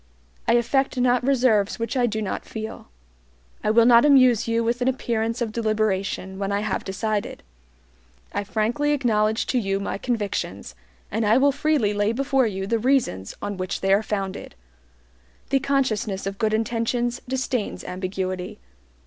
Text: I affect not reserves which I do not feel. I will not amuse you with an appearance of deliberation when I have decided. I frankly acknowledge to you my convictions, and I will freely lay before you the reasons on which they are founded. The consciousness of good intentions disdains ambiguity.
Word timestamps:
I 0.47 0.53
affect 0.53 0.97
not 0.99 1.23
reserves 1.23 1.77
which 1.77 1.95
I 1.95 2.07
do 2.07 2.23
not 2.23 2.43
feel. 2.43 2.87
I 3.63 3.69
will 3.69 3.85
not 3.85 4.03
amuse 4.03 4.47
you 4.47 4.63
with 4.63 4.81
an 4.81 4.87
appearance 4.87 5.41
of 5.43 5.51
deliberation 5.51 6.39
when 6.39 6.51
I 6.51 6.61
have 6.61 6.83
decided. 6.83 7.43
I 8.33 8.43
frankly 8.43 8.93
acknowledge 8.93 9.45
to 9.45 9.59
you 9.59 9.79
my 9.79 9.99
convictions, 9.99 10.73
and 11.11 11.23
I 11.23 11.37
will 11.37 11.51
freely 11.51 11.93
lay 11.93 12.13
before 12.13 12.47
you 12.47 12.65
the 12.65 12.79
reasons 12.79 13.35
on 13.43 13.57
which 13.57 13.81
they 13.81 13.93
are 13.93 14.01
founded. 14.01 14.55
The 15.51 15.59
consciousness 15.59 16.25
of 16.25 16.39
good 16.39 16.55
intentions 16.55 17.21
disdains 17.27 17.83
ambiguity. 17.83 18.57